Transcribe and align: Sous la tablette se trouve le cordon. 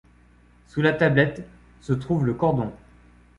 Sous 0.65 0.81
la 0.81 0.93
tablette 0.93 1.47
se 1.79 1.93
trouve 1.93 2.25
le 2.25 2.33
cordon. 2.33 2.73